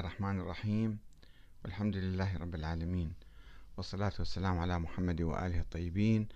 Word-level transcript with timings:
الرحمن 0.00 0.40
الرحيم. 0.40 0.98
والحمد 1.64 1.96
لله 1.96 2.36
رب 2.36 2.54
العالمين. 2.54 3.12
والصلاة 3.76 4.12
والسلام 4.18 4.58
على 4.58 4.78
محمد 4.78 5.20
وآله 5.22 5.60
الطيبين. 5.60 6.28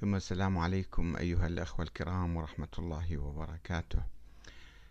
ثم 0.00 0.14
السلام 0.14 0.58
عليكم 0.58 1.16
أيها 1.16 1.46
الأخوة 1.46 1.84
الكرام 1.84 2.36
ورحمة 2.36 2.68
الله 2.78 3.18
وبركاته. 3.18 4.02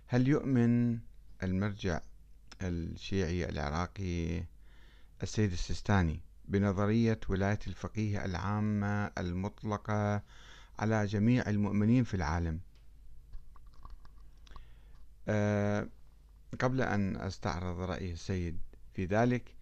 هل 0.08 0.28
يؤمن 0.28 1.00
المرجع 1.44 2.00
الشيعي 2.62 3.50
العراقي 3.50 4.44
السيد 5.24 5.52
السيستاني 5.52 6.20
بنظرية 6.46 7.20
ولاية 7.30 7.60
الفقيه 7.68 8.26
العامة 8.26 9.12
المطلقة 9.18 10.24
على 10.80 11.06
جميع 11.06 11.50
المؤمنين 11.50 12.04
في 12.04 12.14
العالم؟ 12.14 12.60
أه 15.28 15.88
قبل 16.60 16.82
أن 16.82 17.16
أستعرض 17.16 17.80
رأي 17.80 18.12
السيد 18.12 18.60
في 18.94 19.06
ذلك 19.06 19.56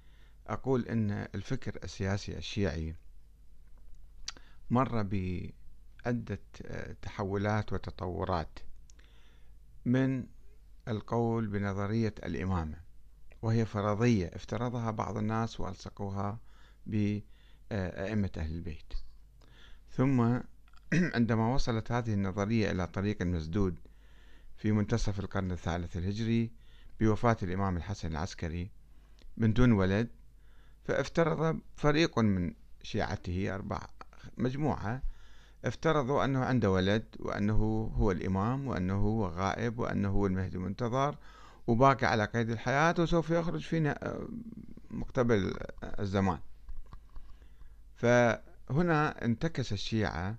أقول 0.48 0.86
أن 0.86 1.12
الفكر 1.36 1.80
السياسي 1.84 2.38
الشيعي 2.38 2.96
مر 4.70 5.02
بعدة 5.04 6.40
تحولات 7.02 7.74
وتطورات 7.74 8.60
من 9.86 10.26
القول 10.88 11.48
بنظرية 11.48 12.16
الإمامة 12.24 12.78
وهي 13.42 13.66
فرضية 13.66 14.28
افترضها 14.28 14.92
بعض 14.92 15.18
الناس 15.18 15.60
وألصقوها 15.60 16.40
بأئمة 16.86 18.32
أهل 18.38 18.52
البيت. 18.52 18.94
ثم 19.92 20.22
عندما 21.16 21.54
وصلت 21.54 21.92
هذه 21.92 22.14
النظرية 22.14 22.72
إلى 22.72 22.88
طريق 22.88 23.22
مسدود 23.22 23.80
في 24.58 24.72
منتصف 24.72 25.20
القرن 25.20 25.52
الثالث 25.52 25.98
الهجري 25.98 26.52
بوفاة 27.00 27.38
الإمام 27.44 27.78
الحسن 27.78 28.12
العسكري 28.12 28.70
من 29.38 29.54
دون 29.54 29.72
ولد 29.72 30.08
فافترض 30.84 31.60
فريق 31.76 32.20
من 32.20 32.54
شيعته 32.84 33.56
أربع 33.56 33.80
مجموعة 34.38 35.02
افترضوا 35.66 36.26
أنه 36.26 36.46
عنده 36.46 36.72
ولد 36.72 37.06
وأنه 37.20 37.92
هو 37.96 38.12
الإمام 38.12 38.68
وأنه 38.68 38.94
هو 38.94 39.28
غائب 39.28 39.80
وأنه 39.80 40.10
هو 40.10 40.26
المهدي 40.26 40.58
المنتظر 40.58 41.16
وباقي 41.68 42.08
على 42.08 42.26
قيد 42.26 42.50
الحياة 42.50 42.96
وسوف 43.00 43.30
يخرج 43.30 43.62
في 43.62 43.96
مقتبل 44.92 45.54
الزمان. 45.84 46.40
فهنا 47.96 49.26
انتكس 49.26 49.74
الشيعة 49.74 50.36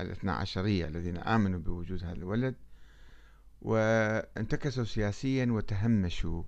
الاثنى 0.00 0.30
عشرية 0.30 0.86
الذين 0.86 1.16
آمنوا 1.16 1.60
بوجود 1.60 2.04
هذا 2.04 2.12
الولد 2.12 2.54
وانتكسوا 3.64 4.84
سياسيا 4.84 5.46
وتهمشوا 5.50 6.42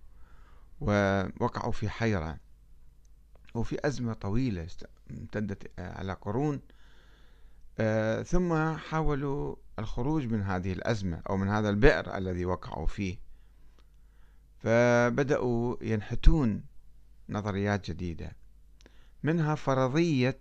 ووقعوا 0.81 1.73
في 1.73 1.89
حيرة 1.89 2.39
وفي 3.55 3.87
أزمة 3.87 4.13
طويلة 4.13 4.67
امتدت 5.11 5.71
على 5.79 6.13
قرون. 6.13 6.61
آه، 7.79 8.23
ثم 8.23 8.77
حاولوا 8.77 9.57
الخروج 9.79 10.27
من 10.27 10.43
هذه 10.43 10.73
الأزمة 10.73 11.23
أو 11.31 11.37
من 11.37 11.49
هذا 11.49 11.71
البئر 11.71 12.17
الذي 12.17 12.45
وقعوا 12.45 12.87
فيه. 12.87 13.19
فبدأوا 14.59 15.77
ينحتون 15.83 16.65
نظريات 17.29 17.91
جديدة 17.91 18.37
منها 19.23 19.55
فرضية 19.55 20.39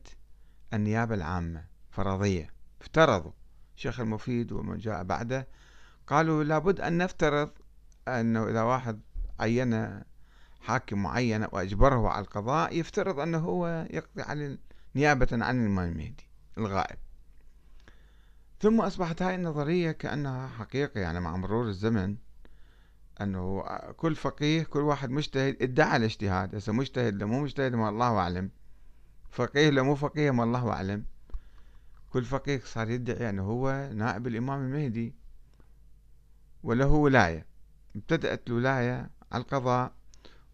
النيابة 0.74 1.16
العامة 1.16 1.66
فرضية. 1.92 2.54
افترضوا 2.82 3.32
شيخ 3.76 4.00
المفيد 4.00 4.52
ومن 4.52 4.78
جاء 4.78 5.04
بعده 5.04 5.48
قالوا 6.08 6.44
لابد 6.44 6.82
أن 6.82 6.98
نفترض 6.98 7.50
أنه 8.08 8.50
إذا 8.50 8.62
واحد 8.62 9.00
عين 9.40 10.02
حاكم 10.62 11.04
معين 11.04 11.44
وأجبره 11.52 12.10
على 12.10 12.26
القضاء 12.26 12.80
يفترض 12.80 13.20
أنه 13.20 13.38
هو 13.38 13.88
يقضي 13.90 14.22
عن 14.22 14.58
نيابة 14.96 15.28
عن 15.32 15.62
الإمام 15.62 15.92
المهدي 15.92 16.30
الغائب. 16.58 16.98
ثم 18.60 18.82
أصبحت 18.82 19.22
هاي 19.22 19.36
النظرية 19.36 19.92
كأنها 19.92 20.48
حقيقة 20.48 21.00
يعني 21.00 21.20
مع 21.20 21.38
مرور 21.38 21.68
الزمن 21.68 22.16
أنه 23.22 23.64
كل 23.98 24.16
فقيه 24.16 24.64
كل 24.64 24.80
واحد 24.80 25.10
مجتهد 25.10 25.58
ادعى 25.62 25.98
الاجتهاد. 25.98 26.56
هسه 26.56 26.74
مجتهد 26.74 27.16
لو 27.16 27.28
مو 27.28 27.40
مجتهد 27.40 27.76
ما 27.76 27.90
الله 27.90 28.18
أعلم. 28.18 28.50
فقيه 29.32 29.70
لو 29.70 29.84
مو 29.84 29.96
فقيه 29.96 30.32
ما 30.32 30.44
الله 30.44 30.70
أعلم. 30.70 31.06
كل 32.10 32.26
فقيه 32.26 32.62
صار 32.66 32.90
يدعي 32.90 33.30
أنه 33.30 33.44
هو 33.44 33.90
نائب 33.94 34.28
الإمام 34.28 34.66
المهدي. 34.66 35.16
وله 36.66 36.88
ولاية. 36.88 37.46
ابتدأت 37.96 38.48
الولاية 38.48 39.10
على 39.32 39.42
القضاء 39.42 39.92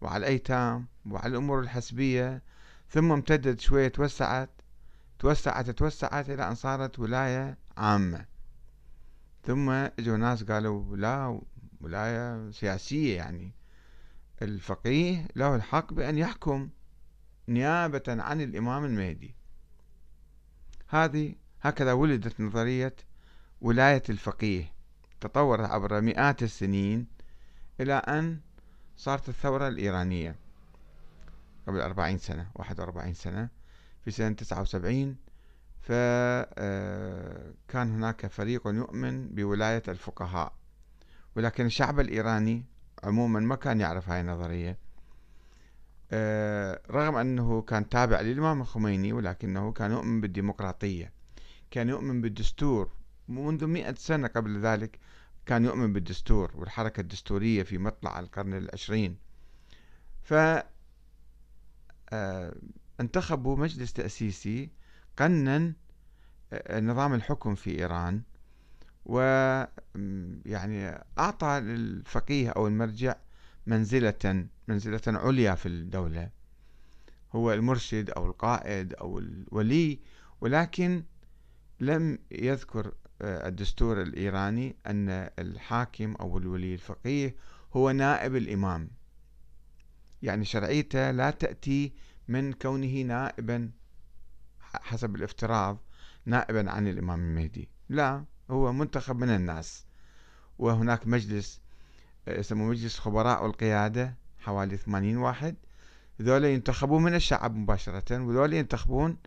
وعلى 0.01 0.17
الأيتام 0.17 0.87
وعلى 1.05 1.31
الأمور 1.31 1.59
الحسبية 1.59 2.41
ثم 2.89 3.11
امتدت 3.11 3.59
شوية 3.59 3.87
توسعت 3.87 4.49
توسعت 5.19 5.69
توسعت 5.69 6.29
إلى 6.29 6.47
أن 6.47 6.55
صارت 6.55 6.99
ولاية 6.99 7.57
عامة. 7.77 8.25
ثم 9.43 9.69
إجوا 9.69 10.17
ناس 10.17 10.43
قالوا 10.43 10.97
لا 10.97 11.41
ولاية 11.81 12.51
سياسية 12.51 13.17
يعني. 13.17 13.51
الفقيه 14.41 15.27
له 15.35 15.55
الحق 15.55 15.93
بأن 15.93 16.17
يحكم 16.17 16.69
نيابة 17.47 18.03
عن 18.07 18.41
الإمام 18.41 18.85
المهدي. 18.85 19.35
هذه 20.87 21.35
هكذا 21.61 21.93
ولدت 21.93 22.41
نظرية 22.41 22.95
ولاية 23.61 24.03
الفقيه. 24.09 24.80
تطورت 25.21 25.69
عبر 25.69 26.01
مئات 26.01 26.43
السنين 26.43 27.07
إلى 27.79 27.93
أن 27.93 28.39
صارت 28.97 29.29
الثورة 29.29 29.67
الإيرانية 29.67 30.35
قبل 31.67 31.81
أربعين 31.81 32.17
سنة 32.17 32.47
واحد 32.55 32.79
وأربعين 32.79 33.13
سنة. 33.13 33.49
في 34.05 34.11
سنة 34.11 34.35
تسعة 34.35 34.61
وسبعين 34.61 35.17
فكان 35.81 36.47
آه، 37.75 37.83
هناك 37.95 38.27
فريق 38.27 38.67
يؤمن 38.67 39.27
بولاية 39.27 39.83
الفقهاء. 39.87 40.53
ولكن 41.35 41.65
الشعب 41.65 41.99
الإيراني 41.99 42.65
عموما 43.03 43.39
ما 43.39 43.55
كان 43.55 43.79
يعرف 43.79 44.09
هاي 44.09 44.21
النظرية. 44.21 44.77
آه، 46.11 46.81
رغم 46.91 47.15
أنه 47.15 47.61
كان 47.61 47.89
تابع 47.89 48.21
للإمام 48.21 48.61
الخميني 48.61 49.13
ولكنه 49.13 49.71
كان 49.71 49.91
يؤمن 49.91 50.21
بالديمقراطية 50.21 51.11
كان 51.71 51.89
يؤمن 51.89 52.21
بالدستور 52.21 52.91
منذ 53.31 53.67
مئة 53.67 53.95
سنة 53.95 54.27
قبل 54.27 54.59
ذلك 54.59 54.99
كان 55.45 55.65
يؤمن 55.65 55.93
بالدستور 55.93 56.51
والحركة 56.55 57.01
الدستورية 57.01 57.63
في 57.63 57.77
مطلع 57.77 58.19
القرن 58.19 58.53
العشرين. 58.53 59.17
ف 60.23 60.33
آه، 62.13 62.55
انتخبوا 62.99 63.57
مجلس 63.57 63.93
تأسيسي 63.93 64.69
قنن 65.17 65.73
آه، 66.53 66.79
نظام 66.79 67.13
الحكم 67.13 67.55
في 67.55 67.79
إيران 67.79 68.21
و 69.05 69.19
يعني 70.45 71.03
أعطى 71.19 71.59
للفقيه 71.59 72.49
أو 72.49 72.67
المرجع 72.67 73.15
منزلة 73.67 74.45
منزلة 74.67 75.01
عليا 75.07 75.55
في 75.55 75.65
الدولة. 75.65 76.29
هو 77.35 77.53
المرشد 77.53 78.09
أو 78.09 78.25
القائد 78.25 78.93
أو 78.93 79.19
الولي 79.19 79.99
ولكن 80.41 81.03
لم 81.79 82.19
يذكر 82.31 82.93
الدستور 83.23 84.01
الإيراني 84.01 84.75
أن 84.87 85.09
الحاكم 85.39 86.15
أو 86.15 86.37
الولي 86.37 86.73
الفقيه 86.73 87.35
هو 87.73 87.91
نائب 87.91 88.35
الإمام. 88.35 88.89
يعني 90.21 90.45
شرعيته 90.45 91.11
لا 91.11 91.31
تأتي 91.31 91.93
من 92.27 92.53
كونه 92.53 93.01
نائبا 93.01 93.71
حسب 94.61 95.15
الافتراض 95.15 95.77
نائبا 96.25 96.71
عن 96.71 96.87
الإمام 96.87 97.19
المهدي. 97.19 97.69
لا 97.89 98.25
هو 98.51 98.73
منتخب 98.73 99.15
من 99.15 99.29
الناس. 99.29 99.85
وهناك 100.59 101.07
مجلس 101.07 101.61
آه، 102.27 102.39
يسموه 102.39 102.67
مجلس 102.67 102.99
خبراء 102.99 103.45
القيادة 103.45 104.15
حوالي 104.39 104.77
80 104.77 105.17
واحد. 105.17 105.55
ذولا 106.21 106.53
ينتخبون 106.53 107.03
من 107.03 107.15
الشعب 107.15 107.55
مباشرة 107.55 108.23
وذولا 108.23 108.57
ينتخبون 108.57 109.17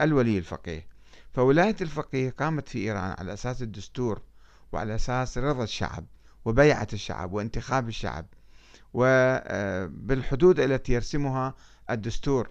الولي 0.00 0.38
الفقيه. 0.38 0.97
فولاية 1.38 1.76
الفقيه 1.80 2.30
قامت 2.30 2.68
في 2.68 2.78
إيران 2.78 3.14
على 3.18 3.32
أساس 3.32 3.62
الدستور 3.62 4.22
وعلى 4.72 4.94
أساس 4.94 5.38
رضا 5.38 5.64
الشعب 5.64 6.06
وبيعة 6.44 6.86
الشعب 6.92 7.32
وانتخاب 7.32 7.88
الشعب 7.88 8.26
وبالحدود 8.94 10.60
التي 10.60 10.92
يرسمها 10.92 11.54
الدستور. 11.90 12.50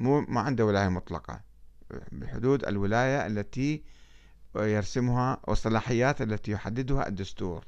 مو 0.00 0.20
ما 0.20 0.40
عنده 0.40 0.66
ولاية 0.66 0.88
مطلقة. 0.88 1.40
بحدود 2.12 2.64
الولاية 2.64 3.26
التي 3.26 3.82
يرسمها 4.56 5.40
والصلاحيات 5.48 6.22
التي 6.22 6.50
يحددها 6.50 7.08
الدستور. 7.08 7.64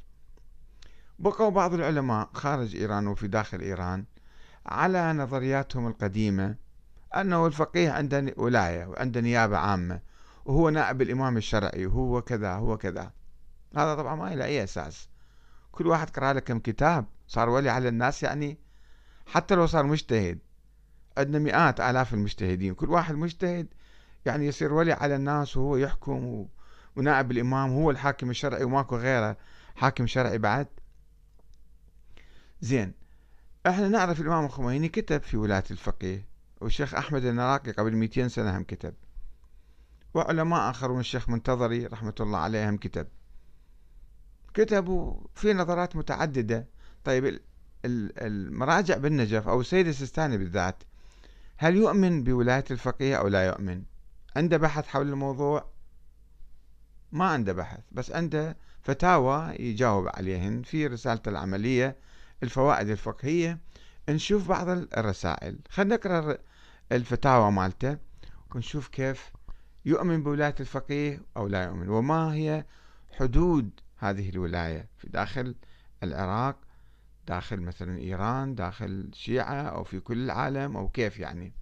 بقوا 1.19 1.51
بعض 1.51 1.75
العلماء 1.75 2.31
خارج 2.35 2.77
إيران 2.77 3.07
وفي 3.07 3.29
داخل 3.29 3.61
إيران 3.61 4.05
على 4.67 5.13
نظرياتهم 5.13 5.87
القديمة 5.87 6.69
أنه 7.17 7.47
الفقيه 7.47 7.91
عنده 7.91 8.35
ولاية 8.37 8.87
وعنده 8.87 9.21
نيابة 9.21 9.57
عامة 9.57 10.01
وهو 10.45 10.69
نائب 10.71 11.03
الإمام 11.03 11.37
الشرعي 11.37 11.87
وهو 11.87 12.23
كذا 12.23 12.53
هو 12.55 12.77
كذا. 12.77 13.12
هذا 13.77 13.95
طبعا 13.95 14.15
ما 14.15 14.35
له 14.35 14.45
أي 14.45 14.65
أساس. 14.65 15.09
كل 15.73 15.87
واحد 15.87 16.11
قرأ 16.11 16.33
له 16.33 16.41
كم 16.41 16.59
كتاب 16.59 17.07
صار 17.27 17.49
ولي 17.49 17.71
على 17.71 17.89
الناس 17.89 18.23
يعني 18.23 18.59
حتى 19.27 19.55
لو 19.55 19.67
صار 19.67 19.87
مجتهد. 19.87 20.39
عندنا 21.19 21.39
مئات 21.39 21.81
آلاف 21.81 22.15
المجتهدين 22.15 22.75
كل 22.75 22.91
واحد 22.91 23.15
مجتهد 23.15 23.69
يعني 24.27 24.47
يصير 24.47 24.73
ولي 24.73 24.93
على 24.93 25.17
الناس 25.17 25.56
وهو 25.56 25.77
يحكم 25.77 26.47
ونائب 26.97 27.31
الإمام 27.31 27.73
هو 27.73 27.91
الحاكم 27.91 28.31
الشرعي 28.31 28.65
وماكو 28.65 28.97
غيره 28.97 29.37
حاكم 29.77 30.06
شرعي 30.06 30.39
بعد. 30.39 30.67
زين 32.61 32.93
إحنا 33.67 33.89
نعرف 33.89 34.21
الإمام 34.21 34.45
الخميني 34.45 34.89
كتب 34.89 35.23
في 35.23 35.37
ولاية 35.37 35.65
الفقيه. 35.71 36.30
والشيخ 36.61 36.95
أحمد 36.95 37.25
النراقي 37.25 37.73
قبل 37.73 37.97
200 37.97 38.29
سنة 38.29 38.59
هم 38.59 38.65
كتب. 38.65 38.95
وعلماء 40.15 40.71
آخرون 40.71 41.01
الشيخ 41.01 41.29
منتظري 41.29 41.87
رحمة 41.87 42.15
الله 42.21 42.39
عليه 42.39 42.71
هم 42.71 42.77
كتب. 42.77 43.07
كتبوا 44.55 45.21
في 45.35 45.53
نظرات 45.53 45.97
متعددة. 45.97 46.69
طيب 47.05 47.41
المراجع 47.85 48.97
بالنجف 48.97 49.49
أو 49.49 49.61
السيد 49.61 49.87
السيستاني 49.87 50.39
بالذات 50.39 50.83
هل 51.57 51.77
يؤمن 51.77 52.25
بولاية 52.25 52.65
الفقيه 52.71 53.17
أو 53.17 53.29
لا 53.29 53.47
يؤمن؟ 53.47 53.83
عنده 54.37 54.56
بحث 54.56 54.87
حول 54.87 55.09
الموضوع؟ 55.09 55.71
ما 57.13 57.25
عنده 57.25 57.53
بحث 57.53 57.81
بس 57.93 58.11
عنده 58.11 58.56
فتاوى 58.83 59.55
يجاوب 59.59 60.09
عليهن 60.09 60.63
في 60.63 60.87
رسالته 60.87 61.29
العملية 61.29 61.97
الفوائد 62.43 62.89
الفقهية. 62.89 63.59
نشوف 64.09 64.49
بعض 64.49 64.69
الرسائل. 64.69 65.59
خلينا 65.69 65.95
نقرأ 65.95 66.39
الفتاوى 66.93 67.53
مالته. 67.53 67.99
ونشوف 68.55 68.89
كيف 68.89 69.33
يؤمن 69.85 70.23
بولاية 70.23 70.55
الفقيه 70.61 71.23
أو 71.37 71.47
لا 71.49 71.65
يؤمن. 71.65 71.89
وما 71.89 72.35
هي 72.35 72.65
حدود 73.13 73.71
هذه 73.97 74.29
الولاية؟ 74.29 74.89
في 74.97 75.09
داخل 75.09 75.55
العراق 76.03 76.57
داخل 77.27 77.61
مثلا 77.61 77.99
إيران 77.99 78.55
داخل 78.55 78.87
الشيعة 78.87 79.63
أو 79.63 79.85
في 79.85 80.01
كل 80.01 80.25
العالم 80.25 80.77
أو 80.77 80.89
كيف 80.89 81.19
يعني؟ 81.19 81.53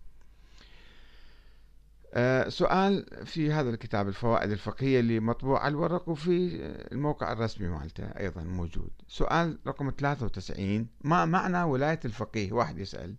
أه 2.15 2.49
سؤال 2.49 3.27
في 3.27 3.53
هذا 3.53 3.71
الكتاب 3.71 4.09
الفوائد 4.09 4.51
الفقهية 4.51 5.01
اللي 5.01 5.21
مطبوع 5.21 5.61
على 5.61 5.73
الورق 5.73 6.09
وفي 6.09 6.57
الموقع 6.93 7.33
الرسمي 7.33 7.69
مالته 7.69 8.05
أيضا 8.05 8.43
موجود. 8.43 8.91
سؤال 9.09 9.59
رقم 9.67 9.91
93 9.99 10.87
ما 11.01 11.25
معنى 11.25 11.63
ولاية 11.63 12.01
الفقيه؟ 12.05 12.53
واحد 12.53 12.79
يسأل 12.79 13.15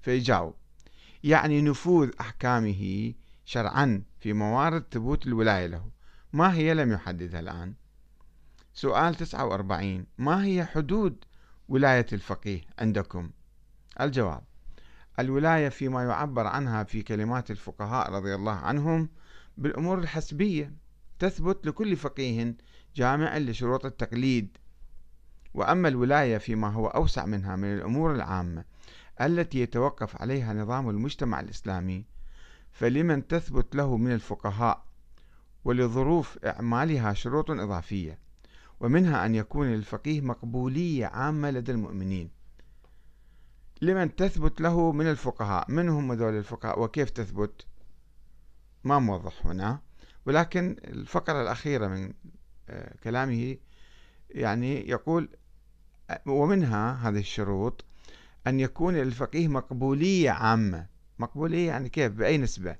فيجاوب. 0.00 0.54
يعني 1.24 1.62
نفوذ 1.62 2.10
أحكامه 2.20 3.14
شرعا 3.44 4.02
في 4.20 4.32
موارد 4.32 4.84
ثبوت 4.90 5.26
الولاية 5.26 5.66
له. 5.66 5.90
ما 6.32 6.54
هي 6.54 6.74
لم 6.74 6.92
يحددها 6.92 7.40
الآن؟ 7.40 7.74
سؤال 8.74 9.14
49 9.14 10.06
ما 10.18 10.44
هي 10.44 10.64
حدود 10.64 11.24
ولاية 11.68 12.06
الفقيه 12.12 12.60
عندكم؟ 12.78 13.30
الجواب 14.00 14.42
الولاية 15.18 15.68
فيما 15.68 16.04
يعبر 16.04 16.46
عنها 16.46 16.84
في 16.84 17.02
كلمات 17.02 17.50
الفقهاء 17.50 18.12
رضي 18.12 18.34
الله 18.34 18.52
عنهم 18.52 19.08
بالأمور 19.58 19.98
الحسبية 19.98 20.74
تثبت 21.18 21.66
لكل 21.66 21.96
فقيه 21.96 22.56
جامع 22.96 23.38
لشروط 23.38 23.86
التقليد. 23.86 24.56
وأما 25.54 25.88
الولاية 25.88 26.38
فيما 26.38 26.68
هو 26.68 26.86
أوسع 26.86 27.26
منها 27.26 27.56
من 27.56 27.74
الأمور 27.74 28.14
العامة 28.14 28.64
التي 29.26 29.60
يتوقف 29.60 30.22
عليها 30.22 30.54
نظام 30.54 30.90
المجتمع 30.90 31.40
الإسلامي 31.40 32.04
فلمن 32.72 33.26
تثبت 33.26 33.74
له 33.74 33.96
من 33.96 34.12
الفقهاء 34.12 34.84
ولظروف 35.64 36.38
إعمالها 36.44 37.12
شروط 37.12 37.50
إضافية 37.50 38.18
ومنها 38.80 39.26
أن 39.26 39.34
يكون 39.34 39.66
للفقيه 39.66 40.20
مقبولية 40.20 41.06
عامة 41.06 41.50
لدى 41.50 41.72
المؤمنين. 41.72 42.30
لمن 43.82 44.16
تثبت 44.16 44.60
له 44.60 44.92
من 44.92 45.06
الفقهاء 45.06 45.70
من 45.70 45.88
هم 45.88 46.12
هذول 46.12 46.38
الفقهاء 46.38 46.80
وكيف 46.80 47.10
تثبت؟ 47.10 47.66
ما 48.84 48.98
موضح 48.98 49.46
هنا 49.46 49.80
ولكن 50.26 50.76
الفقرة 50.84 51.42
الأخيرة 51.42 51.86
من 51.86 52.12
آه، 52.68 52.94
كلامه 53.04 53.56
يعني 54.30 54.88
يقول 54.88 55.28
ومنها 56.26 57.08
هذه 57.08 57.18
الشروط 57.18 57.84
أن 58.46 58.60
يكون 58.60 58.94
للفقيه 58.94 59.48
مقبولية 59.48 60.30
عامة. 60.30 60.86
مقبولية 61.18 61.66
يعني 61.68 61.88
كيف؟ 61.88 62.12
بأي 62.12 62.38
نسبة؟ 62.38 62.76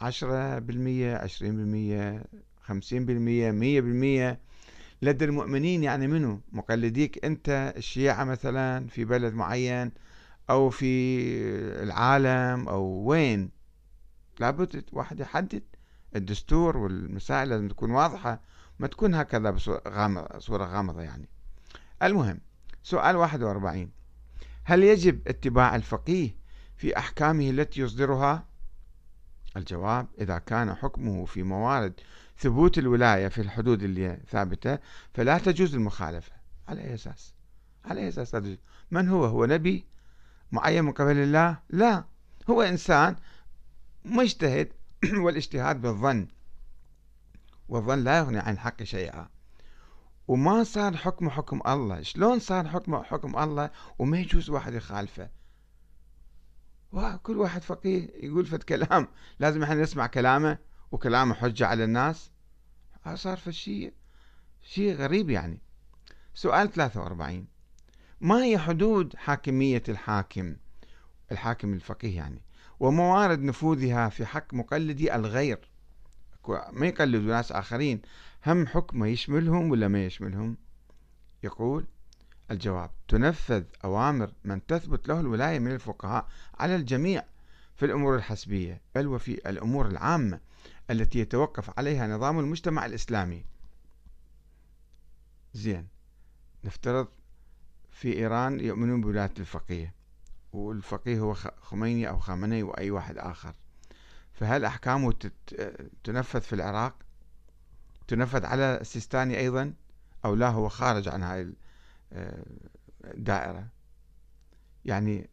عشرة 0.00 0.58
بالمية 0.58 1.16
عشرين 1.16 1.56
بالمية 1.56 2.24
خمسين 2.60 3.06
بالمية 3.06 3.50
مية 3.50 3.80
بالمية. 3.80 4.40
لدى 5.02 5.24
المؤمنين 5.24 5.82
يعني 5.82 6.06
منو؟ 6.06 6.40
مقلديك 6.52 7.24
أنت 7.24 7.74
الشيعة 7.76 8.24
مثلا 8.24 8.86
في 8.86 9.04
بلد 9.04 9.34
معين 9.34 9.92
أو 10.50 10.70
في 10.70 11.28
العالم 11.82 12.68
أو 12.68 12.84
وين؟ 12.84 13.50
لابد 14.40 14.84
واحد 14.92 15.20
يحدد 15.20 15.62
الدستور 16.16 16.76
والمسائل 16.76 17.48
لازم 17.48 17.68
تكون 17.68 17.90
واضحة. 17.90 18.40
ما 18.78 18.86
تكون 18.86 19.14
هكذا 19.14 19.50
بصورة 19.50 20.64
غامضة 20.64 21.02
يعني. 21.02 21.28
المهم 22.02 22.40
سؤال 22.82 23.16
41 23.16 23.97
هل 24.68 24.82
يجب 24.82 25.28
اتباع 25.28 25.76
الفقيه 25.76 26.36
في 26.76 26.98
أحكامه 26.98 27.50
التي 27.50 27.80
يصدرها؟ 27.80 28.44
الجواب 29.56 30.06
إذا 30.20 30.38
كان 30.38 30.74
حكمه 30.74 31.24
في 31.24 31.42
موارد 31.42 31.92
ثبوت 32.38 32.78
الولاية 32.78 33.28
في 33.28 33.40
الحدود 33.40 33.82
اللي 33.82 34.18
ثابتة 34.30 34.78
فلا 35.14 35.38
تجوز 35.38 35.74
المخالفة. 35.74 36.32
على 36.68 36.80
أي 36.80 36.94
أساس؟ 36.94 37.34
على 37.84 38.00
أي 38.00 38.08
أساس 38.08 38.30
تجوز؟ 38.30 38.58
من 38.90 39.08
هو؟ 39.08 39.24
هو 39.24 39.44
نبي 39.44 39.84
معين 40.52 40.84
من 40.84 40.92
قبل 40.92 41.16
الله؟ 41.16 41.58
لا. 41.70 42.04
هو 42.50 42.62
إنسان 42.62 43.16
مجتهد 44.04 44.72
والإجتهاد 45.24 45.80
بالظن 45.80 46.28
والظن 47.68 48.04
لا 48.04 48.18
يغني 48.18 48.38
عن 48.38 48.52
الحق 48.52 48.82
شيئا. 48.82 49.28
وما 50.28 50.64
صار 50.64 50.96
حكم 50.96 51.30
حكم 51.30 51.60
الله. 51.66 52.02
شلون 52.02 52.38
صار 52.38 52.68
حكم 52.68 53.02
حكم 53.02 53.38
الله 53.38 53.70
وما 53.98 54.18
يجوز 54.18 54.50
واحد 54.50 54.74
يخالفه؟ 54.74 55.30
كل 57.22 57.36
واحد 57.38 57.62
فقيه 57.62 58.10
يقول 58.22 58.46
فد 58.46 58.62
كلام. 58.62 59.08
لازم 59.38 59.62
إحنا 59.62 59.74
نسمع 59.74 60.06
كلامه 60.06 60.58
وكلامه 60.92 61.34
حجة 61.34 61.66
على 61.66 61.84
الناس. 61.84 62.30
صار 63.14 63.36
في 63.36 63.52
شيء 63.52 63.92
شيء 64.62 64.94
غريب 64.94 65.30
يعني. 65.30 65.60
سؤال 66.34 66.72
43 66.72 67.46
ما 68.20 68.44
هي 68.44 68.58
حدود 68.58 69.16
حاكمية 69.16 69.82
الحاكم؟ 69.88 70.56
الحاكم 71.32 71.72
الفقيه 71.72 72.16
يعني. 72.16 72.42
وموارد 72.80 73.42
نفوذها 73.42 74.08
في 74.08 74.26
حق 74.26 74.54
مقلدي 74.54 75.14
الغير. 75.14 75.70
ما 76.72 76.86
يقلدوا 76.86 77.34
ناس 77.34 77.52
آخرين. 77.52 78.02
هم 78.46 78.66
حكمه 78.66 79.06
يشملهم 79.06 79.70
ولا 79.70 79.88
ما 79.88 80.06
يشملهم؟ 80.06 80.56
يقول 81.42 81.86
الجواب 82.50 82.90
تنفذ 83.08 83.64
أوامر 83.84 84.32
من 84.44 84.66
تثبت 84.66 85.08
له 85.08 85.20
الولاية 85.20 85.58
من 85.58 85.72
الفقهاء 85.72 86.28
على 86.58 86.76
الجميع 86.76 87.24
في 87.76 87.86
الأمور 87.86 88.16
الحسبية 88.16 88.80
بل 88.94 89.06
وفي 89.06 89.50
الأمور 89.50 89.86
العامة 89.88 90.40
التي 90.90 91.18
يتوقف 91.18 91.78
عليها 91.78 92.06
نظام 92.06 92.38
المجتمع 92.38 92.86
الإسلامي. 92.86 93.44
زين 95.54 95.88
نفترض 96.64 97.08
في 97.90 98.12
إيران 98.12 98.60
يؤمنون 98.60 99.00
بولاية 99.00 99.34
الفقيه 99.38 99.94
والفقيه 100.52 101.20
هو 101.20 101.34
خميني 101.60 102.08
أو 102.08 102.18
خامنئي 102.18 102.62
وأي 102.62 102.90
واحد 102.90 103.18
آخر. 103.18 103.54
فهل 104.32 104.64
أحكامه 104.64 105.14
تنفذ 106.04 106.40
في 106.40 106.52
العراق؟ 106.52 107.07
تنفذ 108.08 108.46
على 108.46 108.78
السيستاني 108.80 109.38
أيضا 109.38 109.72
أو 110.24 110.34
لا 110.34 110.48
هو 110.48 110.68
خارج 110.68 111.08
عن 111.08 111.22
هاي 111.22 111.52
الدائرة 113.04 113.68
يعني 114.84 115.30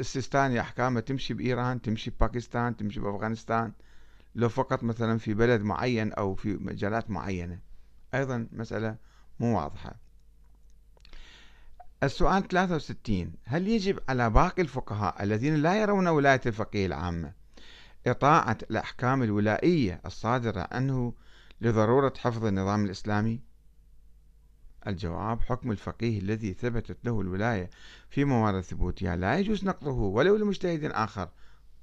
السيستاني 0.00 0.60
أحكامه 0.60 1.00
تمشي 1.00 1.34
بإيران 1.34 1.82
تمشي 1.82 2.10
بباكستان 2.10 2.76
تمشي 2.76 3.00
بأفغانستان. 3.00 3.72
لو 4.34 4.48
فقط 4.48 4.82
مثلا 4.82 5.18
في 5.18 5.34
بلد 5.34 5.60
معين 5.60 6.12
أو 6.12 6.34
في 6.34 6.48
مجالات 6.48 7.10
معينة. 7.10 7.58
أيضا 8.14 8.48
مسألة 8.52 8.96
مو 9.40 9.58
واضحة. 9.58 9.94
السؤال 12.02 12.48
63 12.48 13.32
هل 13.44 13.68
يجب 13.68 13.98
على 14.08 14.30
باقي 14.30 14.62
الفقهاء 14.62 15.22
الذين 15.22 15.54
لا 15.54 15.82
يرون 15.82 16.08
ولاية 16.08 16.40
الفقيه 16.46 16.86
العامة 16.86 17.32
إطاعة 18.06 18.58
الأحكام 18.70 19.22
الولائية 19.22 20.00
الصادرة 20.06 20.68
عنه 20.70 21.12
لضرورة 21.60 22.12
حفظ 22.18 22.44
النظام 22.44 22.84
الإسلامي؟ 22.84 23.40
الجواب 24.86 25.40
حكم 25.40 25.70
الفقيه 25.70 26.18
الذي 26.18 26.52
ثبتت 26.52 26.96
له 27.04 27.20
الولاية 27.20 27.70
في 28.10 28.24
موارد 28.24 28.60
ثبوتها. 28.60 29.16
لا 29.16 29.38
يجوز 29.38 29.64
نقضه 29.64 29.92
ولو 29.92 30.36
لمجتهد 30.36 30.84
آخر. 30.84 31.28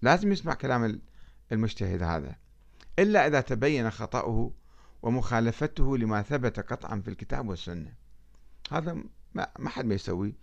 لازم 0.01 0.31
يسمع 0.31 0.53
كلام 0.53 1.01
المجتهد 1.51 2.03
هذا. 2.03 2.35
إلا 2.99 3.27
إذا 3.27 3.41
تبين 3.41 3.91
خطأه 3.91 4.51
ومخالفته 5.01 5.97
لما 5.97 6.21
ثبت 6.21 6.59
قطعا 6.59 7.01
في 7.01 7.07
الكتاب 7.07 7.49
والسنة. 7.49 7.93
هذا 8.71 8.97
ما 9.33 9.69
حد 9.69 9.85
ما 9.85 9.95
يسوي. 9.95 10.35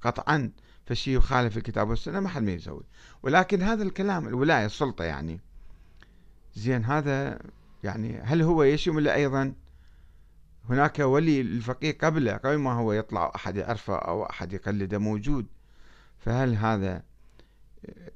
قطعا 0.00 0.52
فشي 0.86 1.14
يخالف 1.14 1.56
الكتاب 1.56 1.88
والسنة 1.88 2.20
ما 2.20 2.28
حد 2.28 2.42
ما 2.42 2.52
يسوي. 2.52 2.84
ولكن 3.22 3.62
هذا 3.62 3.82
الكلام 3.82 4.28
الولاية 4.28 4.66
السلطة 4.66 5.04
يعني. 5.04 5.40
زين 6.54 6.84
هذا 6.84 7.38
يعني 7.84 8.20
هل 8.20 8.42
هو 8.42 8.62
يشمل 8.62 9.08
أيضا؟ 9.08 9.54
هناك 10.70 10.98
ولي 10.98 11.40
الفقيه 11.40 11.98
قبله 11.98 12.32
قبل 12.36 12.56
ما 12.56 12.72
هو 12.72 12.92
يطلع 12.92 13.32
أحد 13.34 13.56
يعرفه 13.56 13.96
أو 13.96 14.24
أحد 14.24 14.52
يقلده 14.52 14.98
موجود. 14.98 15.46
فهل 16.18 16.56
هذا 16.56 17.02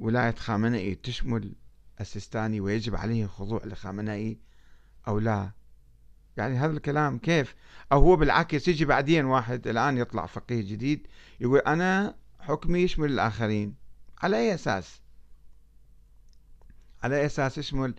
ولاية 0.01 0.35
خامنئي 0.35 0.95
تشمل 0.95 1.53
السيستاني 2.01 2.61
ويجب 2.61 2.97
عليه 2.97 3.25
الخضوع 3.25 3.61
لخامنئي 3.65 4.39
أو 5.09 5.19
لا؟ 5.19 5.51
يعني 6.37 6.57
هذا 6.57 6.73
الكلام 6.73 7.19
كيف؟ 7.19 7.55
أو 7.93 8.01
هو 8.01 8.17
بالعكس 8.17 8.69
يجي 8.69 8.85
بعدين 8.85 9.25
واحد 9.25 9.67
الآن 9.67 9.99
يطلع 9.99 10.27
فقيه 10.27 10.61
جديد 10.61 11.07
يقول 11.41 11.59
أنا 11.59 12.15
حكمي 12.41 12.81
يشمل 12.81 13.13
الآخرين. 13.13 13.75
على 14.23 14.37
أي 14.37 14.55
أساس؟ 14.55 15.01
على 17.03 17.21
أي 17.21 17.27
أساس 17.27 17.59
يشمل 17.59 17.95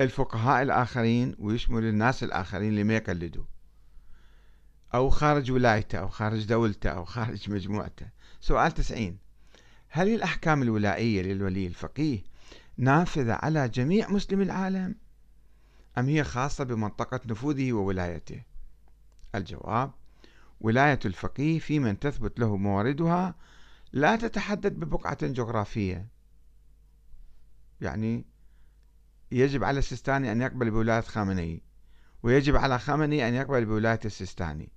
الفقهاء 0.00 0.62
الآخرين 0.62 1.36
ويشمل 1.38 1.84
الناس 1.84 2.22
الآخرين 2.22 2.68
اللي 2.68 2.84
ما 2.84 2.94
يقلدوا. 2.94 3.44
أو 4.94 5.10
خارج 5.10 5.50
ولايته 5.50 5.98
أو 5.98 6.08
خارج 6.08 6.46
دولته 6.46 6.90
أو 6.90 7.04
خارج 7.04 7.50
مجموعته. 7.50 8.06
سؤال 8.40 8.72
تسعين. 8.72 9.18
هل 9.88 10.08
الأحكام 10.08 10.62
الولائية 10.62 11.22
للولي 11.22 11.66
الفقيه 11.66 12.22
نافذة 12.76 13.32
على 13.32 13.68
جميع 13.68 14.10
مسلمي 14.10 14.44
العالم؟ 14.44 14.94
أم 15.98 16.08
هي 16.08 16.24
خاصة 16.24 16.64
بمنطقة 16.64 17.20
نفوذه 17.26 17.72
وولايته؟ 17.72 18.42
الجواب 19.34 19.90
ولاية 20.60 20.98
الفقيه 21.04 21.58
في 21.58 21.78
من 21.78 21.98
تثبت 21.98 22.40
له 22.40 22.56
مواردها 22.56 23.34
لا 23.92 24.16
تتحدد 24.16 24.72
ببقعة 24.72 25.18
جغرافية. 25.26 26.08
يعني 27.80 28.29
يجب 29.32 29.64
على 29.64 29.78
السيستاني 29.78 30.32
أن 30.32 30.40
يقبل 30.40 30.70
بولاية 30.70 31.00
خامنئي 31.00 31.62
ويجب 32.22 32.56
على 32.56 32.78
خامنئي 32.78 33.28
أن 33.28 33.34
يقبل 33.34 33.64
بولاية 33.64 34.00
السيستاني 34.04 34.68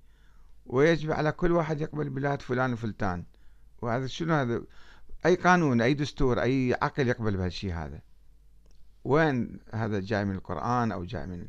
ويجب 0.66 1.12
على 1.12 1.32
كل 1.32 1.52
واحد 1.52 1.80
يقبل 1.80 2.10
بولاية 2.10 2.38
فلان 2.38 2.72
وفلتان. 2.72 3.24
وهذا 3.82 4.06
شنو 4.06 4.34
هذا؟ 4.34 4.62
أي 5.26 5.34
قانون 5.34 5.80
أي 5.80 5.94
دستور 5.94 6.42
أي 6.42 6.74
عقل 6.82 7.08
يقبل 7.08 7.36
بهالشيء 7.36 7.74
هذا؟ 7.74 8.00
وين 9.04 9.58
هذا 9.72 10.00
جاي 10.00 10.24
من 10.24 10.34
القرآن 10.34 10.92
أو 10.92 11.04
جاي 11.04 11.26
من 11.26 11.48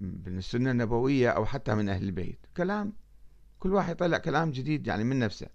من 0.00 0.38
السنة 0.38 0.70
النبوية 0.70 1.30
أو 1.30 1.44
حتى 1.44 1.74
من 1.74 1.88
أهل 1.88 2.02
البيت؟ 2.02 2.38
كلام 2.56 2.92
كل 3.58 3.72
واحد 3.72 3.94
يطلع 3.94 4.18
كلام 4.18 4.50
جديد 4.50 4.86
يعني 4.86 5.04
من 5.04 5.18
نفسه. 5.18 5.46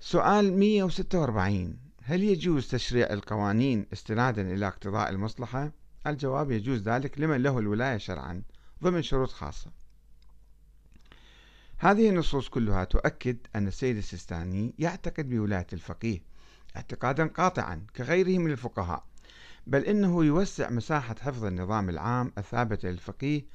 سؤال 0.00 0.58
146 0.58 1.83
هل 2.06 2.22
يجوز 2.22 2.68
تشريع 2.68 3.12
القوانين 3.12 3.86
استنادا 3.92 4.54
إلى 4.54 4.66
اقتضاء 4.66 5.10
المصلحة؟ 5.10 5.72
الجواب 6.06 6.50
يجوز 6.50 6.88
ذلك 6.88 7.18
لمن 7.18 7.42
له 7.42 7.58
الولاية 7.58 7.96
شرعا 7.96 8.42
ضمن 8.82 9.02
شروط 9.02 9.30
خاصة 9.30 9.70
هذه 11.78 12.08
النصوص 12.08 12.48
كلها 12.48 12.84
تؤكد 12.84 13.36
أن 13.56 13.66
السيد 13.66 13.96
السيستاني 13.96 14.74
يعتقد 14.78 15.28
بولاية 15.28 15.66
الفقيه 15.72 16.22
اعتقادا 16.76 17.26
قاطعا 17.26 17.86
كغيره 17.96 18.38
من 18.38 18.50
الفقهاء 18.50 19.04
بل 19.66 19.84
إنه 19.84 20.24
يوسع 20.24 20.70
مساحة 20.70 21.16
حفظ 21.20 21.44
النظام 21.44 21.88
العام 21.88 22.32
الثابت 22.38 22.86
للفقيه 22.86 23.46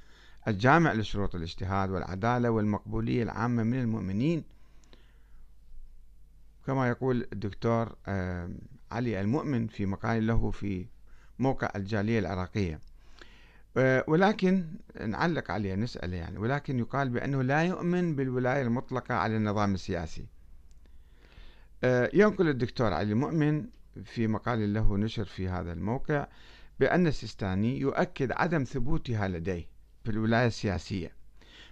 الجامع 0.48 0.94
لشروط 0.94 1.36
الاجتهاد 1.36 1.90
والعدالة 1.90 2.50
والمقبولية 2.50 3.24
العامة 3.24 3.64
من 3.64 3.80
المؤمنين 3.80 4.44
كما 6.70 6.90
يقول 6.90 7.28
الدكتور 7.34 7.96
علي 8.92 9.22
المؤمن 9.22 9.68
في 9.68 9.86
مقال 9.86 10.28
له 10.28 10.52
في 10.52 10.86
موقع 11.40 11.72
الجالية 11.76 12.20
العراقية. 12.20 12.80
ولكن 14.08 14.66
نعلق 15.06 15.52
عليه 15.52 15.76
نسأله 15.76 16.18
يعني 16.18 16.38
ولكن 16.38 16.80
يقال 16.80 17.10
بأنه 17.10 17.42
لا 17.42 17.64
يؤمن 17.64 18.16
بالولاية 18.16 18.62
المطلقة 18.62 19.16
على 19.16 19.38
النظام 19.38 19.74
السياسي. 19.74 20.26
ينقل 22.14 22.50
الدكتور 22.50 22.94
علي 22.94 23.12
المؤمن 23.12 23.66
في 24.04 24.28
مقال 24.28 24.74
له 24.74 24.98
نشر 24.98 25.26
في 25.26 25.48
هذا 25.48 25.74
الموقع 25.74 26.28
بأن 26.80 27.08
السيستاني 27.08 27.80
يؤكد 27.80 28.32
عدم 28.32 28.64
ثبوتها 28.64 29.28
لديه 29.28 29.66
في 30.04 30.12
الولاية 30.12 30.48
السياسية 30.48 31.12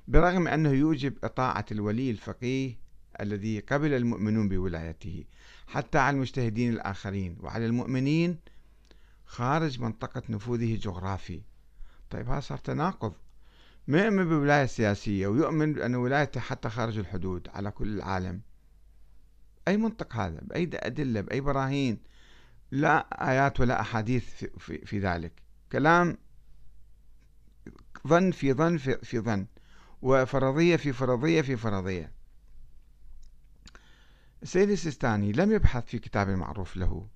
برغم 0.07 0.47
أنه 0.47 0.69
يوجب 0.69 1.13
إطاعة 1.23 1.65
الولي 1.71 2.11
الفقيه 2.11 2.87
الذي 3.21 3.59
قبل 3.59 3.93
المؤمنون 3.93 4.50
بولايته 4.50 5.24
حتى 5.67 5.97
على 5.97 6.15
المجتهدين 6.15 6.74
الآخرين 6.74 7.38
وعلى 7.39 7.65
المؤمنين 7.65 8.38
خارج 9.25 9.79
منطقة 9.79 10.21
نفوذه 10.29 10.74
الجغرافي. 10.74 11.41
طيب 12.09 12.29
هذا 12.29 12.39
صار 12.39 12.57
تناقض. 12.57 13.13
ما 13.88 14.05
يؤمن 14.05 14.29
بولاية 14.29 14.65
سياسية 14.65 15.27
ويؤمن 15.27 15.74
بأن 15.74 15.95
ولايته 15.95 16.39
حتى 16.39 16.69
خارج 16.69 16.97
الحدود 16.97 17.47
على 17.53 17.71
كل 17.71 17.95
العالم. 17.95 18.41
أي 19.67 19.77
منطق 19.77 20.15
هذا؟ 20.15 20.39
بأي 20.41 20.69
أدلة؟ 20.74 21.21
بأي 21.21 21.41
براهين؟ 21.41 22.00
لا 22.71 23.29
آيات 23.31 23.59
ولا 23.59 23.81
أحاديث 23.81 24.29
في, 24.29 24.50
في, 24.59 24.86
في 24.86 25.00
ذلك. 25.00 25.41
كلام 25.71 26.17
ظن 28.07 28.31
في 28.31 28.53
ظن 28.53 28.77
في, 28.77 28.97
في 28.97 29.19
ظن 29.19 29.45
وفرضية 30.01 30.75
في 30.75 30.93
فرضية 30.93 31.41
في 31.41 31.57
فرضية. 31.57 32.16
السيد 34.44 34.70
السيستاني 34.70 35.32
لم 35.32 35.51
يبحث 35.51 35.86
في 35.86 36.00
كتاب 36.00 36.29
معروف 36.29 36.77
له. 36.77 37.08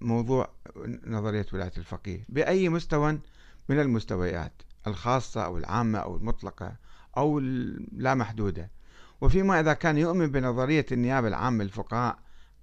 موضوع 0.00 0.50
نظرية 1.06 1.46
ولاية 1.52 1.72
الفقيه. 1.78 2.24
بأي 2.28 2.68
مستوى 2.68 3.18
من 3.68 3.80
المستويات 3.80 4.62
الخاصة 4.86 5.44
أو 5.44 5.58
العامة 5.58 5.98
أو 5.98 6.16
المطلقة 6.16 6.76
أو 7.16 7.38
لا 7.92 8.14
محدودة. 8.14 8.70
وفيما 9.20 9.60
إذا 9.60 9.72
كان 9.72 9.98
يؤمن 9.98 10.26
بنظرية 10.26 10.86
النيابة 10.92 11.28
العامة 11.28 11.64
للفقهاء 11.64 12.18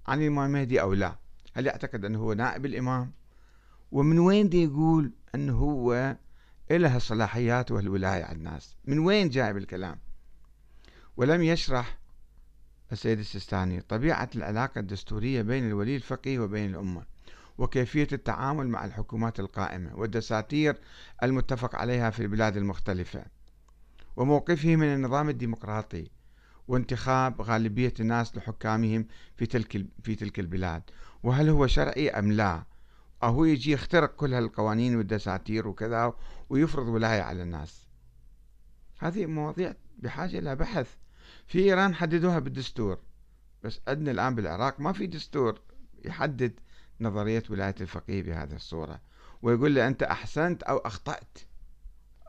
عن 0.06 0.22
الإمام 0.22 0.46
المهدي 0.46 0.80
أو 0.80 0.92
لا 0.92 1.18
هل 1.54 1.66
يعتقد 1.66 2.04
أنه 2.04 2.18
هو 2.18 2.32
نائب 2.32 2.66
الإمام؟ 2.66 3.12
ومن 3.92 4.18
وين 4.18 4.48
دي 4.48 4.64
يقول 4.64 5.12
أنه 5.34 5.58
هو 5.58 6.16
إله 6.70 6.96
الصلاحيات 6.96 7.70
والولاية 7.70 8.24
على 8.24 8.36
الناس؟ 8.36 8.76
من 8.84 8.98
وين 8.98 9.28
جايب 9.28 9.56
الكلام؟ 9.56 9.98
ولم 11.16 11.42
يشرح 11.42 11.98
السيد 12.92 13.18
السيستاني 13.18 13.80
طبيعة 13.80 14.30
العلاقة 14.36 14.78
الدستورية 14.78 15.42
بين 15.42 15.66
الولي 15.68 15.96
الفقيه 15.96 16.38
وبين 16.38 16.70
الأمة 16.70 17.02
وكيفية 17.58 18.08
التعامل 18.12 18.68
مع 18.68 18.84
الحكومات 18.84 19.40
القائمة 19.40 19.96
والدساتير 19.96 20.76
المتفق 21.22 21.74
عليها 21.74 22.10
في 22.10 22.22
البلاد 22.22 22.56
المختلفة 22.56 23.24
وموقفه 24.16 24.76
من 24.76 24.94
النظام 24.94 25.28
الديمقراطي 25.28 26.10
وانتخاب 26.68 27.42
غالبية 27.42 27.94
الناس 28.00 28.36
لحكامهم 28.36 29.06
في 29.36 29.46
تلك 29.46 29.86
في 30.02 30.14
تلك 30.14 30.40
البلاد. 30.40 30.82
وهل 31.22 31.48
هو 31.48 31.66
شرعي 31.66 32.10
أم 32.10 32.32
لا؟ 32.32 32.64
أو 33.22 33.44
يجي 33.44 33.72
يخترق 33.72 34.14
كل 34.14 34.34
هالقوانين 34.34 34.96
والدساتير 34.96 35.68
وكذا 35.68 36.12
ويفرض 36.50 36.88
ولاية 36.88 37.22
على 37.22 37.42
الناس. 37.42 37.88
هذه 38.98 39.26
مواضيع 39.26 39.74
بحاجة 39.98 40.38
إلى 40.38 40.56
بحث. 40.56 40.96
في 41.46 41.58
إيران 41.58 41.94
حددوها 41.94 42.38
بالدستور 42.38 42.98
بس 43.64 43.80
عندنا 43.88 44.10
الآن 44.10 44.34
بالعراق 44.34 44.80
ما 44.80 44.92
في 44.92 45.06
دستور 45.06 45.60
يحدد 46.04 46.60
نظرية 47.00 47.42
ولاية 47.50 47.74
الفقيه 47.80 48.22
بهذه 48.22 48.54
الصورة 48.54 49.00
ويقول 49.42 49.74
له 49.74 49.88
أنت 49.88 50.02
أحسنت 50.02 50.62
أو 50.62 50.78
أخطأت 50.78 51.38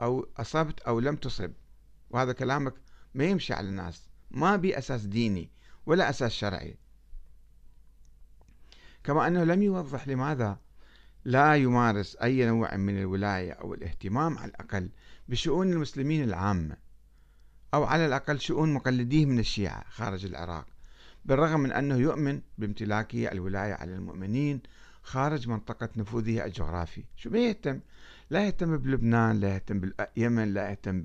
أو 0.01 0.27
أصبت 0.37 0.79
أو 0.79 0.99
لم 0.99 1.15
تصب 1.15 1.51
وهذا 2.09 2.33
كلامك 2.33 2.73
ما 3.13 3.23
يمشي 3.23 3.53
على 3.53 3.69
الناس 3.69 4.09
ما 4.31 4.55
بي 4.55 4.77
أساس 4.77 5.05
ديني 5.05 5.49
ولا 5.85 6.09
أساس 6.09 6.31
شرعي. 6.31 6.77
كما 9.03 9.27
أنه 9.27 9.43
لم 9.43 9.63
يوضح 9.63 10.07
لماذا 10.07 10.59
لا 11.25 11.55
يمارس 11.55 12.15
أي 12.15 12.45
نوع 12.45 12.75
من 12.75 12.99
الولاية 12.99 13.51
أو 13.51 13.73
الاهتمام 13.73 14.37
على 14.37 14.49
الأقل 14.49 14.89
بشؤون 15.27 15.73
المسلمين 15.73 16.23
العامة. 16.23 16.77
أو 17.73 17.83
على 17.83 18.05
الأقل 18.05 18.39
شؤون 18.39 18.73
مقلديه 18.73 19.25
من 19.25 19.39
الشيعة 19.39 19.83
خارج 19.89 20.25
العراق 20.25 20.65
بالرغم 21.25 21.59
من 21.59 21.71
أنه 21.71 21.95
يؤمن 21.95 22.41
بامتلاكه 22.57 23.31
الولاية 23.31 23.73
على 23.73 23.95
المؤمنين 23.95 24.61
خارج 25.03 25.47
منطقة 25.47 25.89
نفوذه 25.95 26.45
الجغرافي. 26.45 27.03
شو 27.15 27.29
بيهتم؟ 27.29 27.79
لا 28.29 28.45
يهتم 28.45 28.77
بلبنان 28.77 29.39
لا 29.39 29.53
يهتم 29.53 29.79
باليمن 29.79 30.53
لا 30.53 30.69
يهتم 30.69 31.03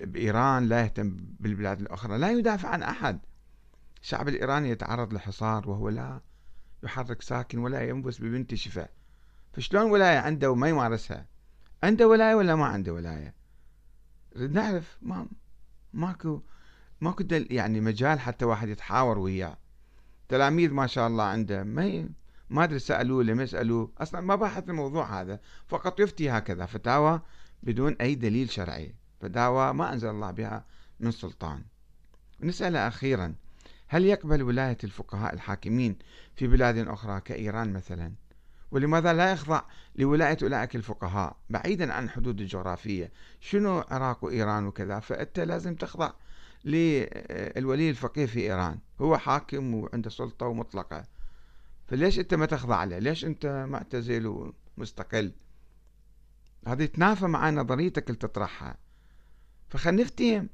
بإيران 0.00 0.68
لا 0.68 0.80
يهتم 0.80 1.16
بالبلاد 1.40 1.80
الأخرى 1.80 2.18
لا 2.18 2.30
يدافع 2.30 2.68
عن 2.68 2.82
أحد. 2.82 3.18
الشعب 4.02 4.28
الإيراني 4.28 4.70
يتعرض 4.70 5.14
لحصار 5.14 5.70
وهو 5.70 5.88
لا 5.88 6.20
يحرك 6.82 7.22
ساكن 7.22 7.58
ولا 7.58 7.88
ينبس 7.88 8.18
ببنت 8.18 8.54
شفاء. 8.54 8.90
فشلون 9.52 9.90
ولاية 9.90 10.18
عنده 10.18 10.50
وما 10.50 10.68
يمارسها؟ 10.68 11.26
عنده 11.82 12.08
ولاية 12.08 12.34
ولا 12.34 12.56
ما 12.56 12.66
عنده 12.66 12.92
ولاية؟ 12.92 13.34
نعرف 14.40 14.98
ما 15.02 15.26
ماكو 15.92 16.42
ماكو 17.00 17.24
يعني 17.30 17.80
مجال 17.80 18.20
حتى 18.20 18.44
واحد 18.44 18.68
يتحاور 18.68 19.18
وياه. 19.18 19.56
تلاميذ 20.28 20.70
ما 20.72 20.86
شاء 20.86 21.06
الله 21.06 21.24
عنده 21.24 21.64
ما 21.64 22.08
ما 22.50 22.64
أدري 22.64 22.78
سألوه 22.78 23.24
لم 23.24 23.40
يسالوه 23.40 23.92
أصلا 23.98 24.20
ما 24.20 24.34
باحث 24.34 24.68
الموضوع 24.68 25.20
هذا 25.20 25.40
فقط 25.68 26.00
يفتي 26.00 26.30
هكذا 26.30 26.66
فتاوى 26.66 27.20
بدون 27.62 27.96
أي 28.00 28.14
دليل 28.14 28.50
شرعي. 28.50 28.94
فتاوى 29.20 29.74
ما 29.74 29.92
أنزل 29.92 30.08
الله 30.08 30.30
بها 30.30 30.64
من 31.00 31.10
سلطان. 31.10 31.64
نسأل 32.40 32.76
أخيرا 32.76 33.34
هل 33.88 34.04
يقبل 34.04 34.42
ولاية 34.42 34.78
الفقهاء 34.84 35.34
الحاكمين 35.34 35.98
في 36.36 36.46
بلاد 36.46 36.78
أخرى 36.78 37.20
كإيران 37.20 37.72
مثلا؟ 37.72 38.12
ولماذا 38.70 39.12
لا 39.12 39.32
يخضع 39.32 39.62
لولاية 39.96 40.38
أولئك 40.42 40.76
الفقهاء؟ 40.76 41.36
بعيدا 41.50 41.92
عن 41.92 42.04
الحدود 42.04 42.40
الجغرافية. 42.40 43.12
شنو 43.40 43.84
عراق 43.90 44.24
وإيران 44.24 44.66
وكذا؟ 44.66 45.00
فأنت 45.00 45.40
لازم 45.40 45.74
تخضع 45.74 46.12
للولي 46.64 47.90
الفقيه 47.90 48.26
في 48.26 48.40
إيران. 48.40 48.78
هو 49.00 49.18
حاكم 49.18 49.74
وعنده 49.74 50.10
سلطة 50.10 50.46
ومطلقة. 50.46 51.04
فليش 51.88 52.18
أنت 52.18 52.34
ما 52.34 52.46
تخضع 52.46 52.84
له؟ 52.84 52.98
ليش 52.98 53.24
أنت 53.24 53.66
معتزل 53.68 54.52
ومستقل؟ 54.78 55.32
هذه 56.66 56.84
تنافى 56.84 57.26
مع 57.26 57.50
نظريتك 57.50 58.06
اللي 58.06 58.18
تطرحها. 58.18 58.76
فخل 59.68 59.96
نفتهم. 59.96 60.48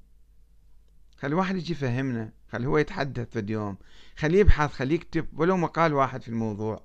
خلي 1.17 1.35
واحد 1.35 1.57
يجي 1.57 1.73
يفهمنا. 1.73 2.33
خلي 2.53 2.67
هو 2.67 2.79
يتحدث 2.79 3.31
في 3.31 3.39
اليوم. 3.39 3.77
خليه 4.17 4.41
يبحث 4.41 4.73
خليه 4.73 4.95
يكتب. 4.95 5.27
ولو 5.39 5.57
مقال 5.57 5.95
واحد 5.95 6.23
في 6.23 6.29
الموضوع. 6.29 6.83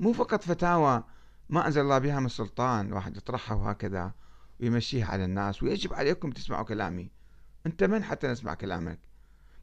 مو 0.00 0.12
فقط 0.12 0.42
فتاوى 0.42 1.04
ما 1.48 1.66
أنزل 1.66 1.80
الله 1.80 1.98
بها 1.98 2.20
من 2.20 2.26
السلطان 2.26 2.92
واحد 2.92 3.16
يطرحها 3.16 3.56
وهكذا 3.56 4.12
ويمشيها 4.60 5.06
على 5.06 5.24
الناس 5.24 5.62
ويجب 5.62 5.94
عليكم 5.94 6.30
تسمعوا 6.30 6.64
كلامي. 6.64 7.10
أنت 7.66 7.84
من 7.84 8.04
حتى 8.04 8.28
نسمع 8.28 8.54
كلامك؟ 8.54 8.98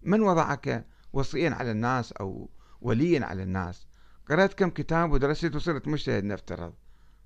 من 0.01 0.21
وضعك 0.21 0.85
وصيا 1.13 1.49
على 1.49 1.71
الناس 1.71 2.11
أو 2.11 2.49
وليا 2.81 3.25
على 3.25 3.43
الناس؟ 3.43 3.87
قرأت 4.29 4.53
كم 4.53 4.69
كتاب 4.69 5.11
ودرست 5.11 5.55
وصرت 5.55 5.87
مجتهد 5.87 6.23
نفترض. 6.23 6.73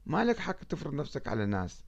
ما 0.06 0.26
لك 0.26 0.40
حق 0.40 0.64
تفرض 0.64 0.94
نفسك 0.94 1.28
على 1.28 1.44
الناس. 1.44 1.84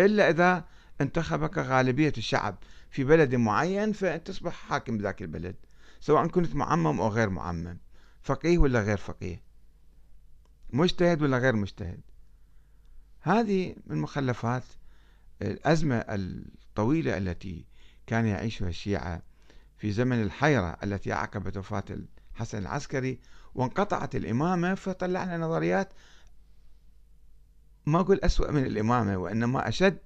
إلا 0.00 0.30
إذا 0.30 0.64
انتخبك 1.00 1.58
غالبية 1.58 2.12
الشعب 2.18 2.58
في 2.90 3.04
بلد 3.04 3.34
معين 3.34 3.92
فأنت 3.92 4.26
تصبح 4.26 4.52
حاكم 4.52 4.98
بذاك 4.98 5.22
البلد 5.22 5.56
سواء 6.00 6.26
كنت 6.26 6.54
معمم 6.54 7.00
أو 7.00 7.08
غير 7.08 7.30
معمم. 7.30 7.78
فقيه 8.22 8.58
ولا 8.58 8.80
غير 8.80 8.96
فقيه؟ 8.96 9.43
مجتهد 10.74 11.22
ولا 11.22 11.38
غير 11.38 11.56
مجتهد؟ 11.56 12.00
هذه 13.20 13.76
من 13.86 13.98
مخلفات 13.98 14.64
الأزمة 15.42 16.04
الطويلة 16.08 17.18
التي 17.18 17.64
كان 18.06 18.26
يعيشها 18.26 18.68
الشيعة 18.68 19.22
في 19.78 19.92
زمن 19.92 20.22
الحيرة 20.22 20.76
التي 20.82 21.12
عقبت 21.12 21.56
وفاة 21.56 21.84
الحسن 22.34 22.58
العسكري 22.58 23.18
وانقطعت 23.54 24.16
الإمامة 24.16 24.74
فطلعنا 24.74 25.38
نظريات 25.38 25.92
ما 27.86 28.00
أقول 28.00 28.20
أسوأ 28.24 28.50
من 28.50 28.66
الإمامة 28.66 29.16
وإنما 29.16 29.68
أشد 29.68 29.98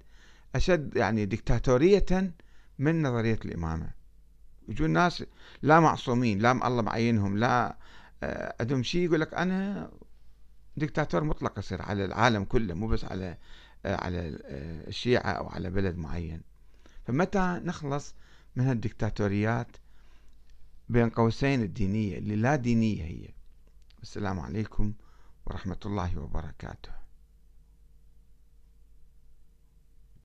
أشد 0.54 0.96
يعني 0.96 1.24
ديكتاتورية 1.24 2.32
من 2.78 3.02
نظرية 3.02 3.38
الإمامة. 3.44 3.90
يجون 4.68 4.86
الناس 4.86 5.24
لا 5.62 5.80
معصومين 5.80 6.38
لا 6.38 6.66
الله 6.66 6.82
معينهم 6.82 7.38
لا 7.38 7.76
آه، 8.22 8.54
عندهم 8.60 8.82
شيء 8.82 9.00
يقول 9.02 9.20
لك 9.20 9.34
أنا 9.34 9.90
دكتاتور 10.78 11.24
مطلق 11.24 11.58
يصير 11.58 11.82
على 11.82 12.04
العالم 12.04 12.44
كله 12.44 12.74
مو 12.74 12.86
بس 12.86 13.04
على 13.04 13.36
آه، 13.86 13.96
على 13.96 14.18
آه، 14.44 14.88
الشيعة 14.88 15.30
أو 15.30 15.48
على 15.48 15.70
بلد 15.70 15.96
معين. 15.96 16.42
فمتى 17.06 17.60
نخلص 17.64 18.14
من 18.56 18.66
هالدكتاتوريات 18.66 19.76
بين 20.88 21.10
قوسين 21.10 21.62
الدينية 21.62 22.18
اللي 22.18 22.36
لا 22.36 22.56
دينية 22.56 23.04
هي؟ 23.04 23.28
السلام 24.02 24.40
عليكم 24.40 24.92
ورحمة 25.46 25.80
الله 25.86 26.18
وبركاته. 26.18 27.07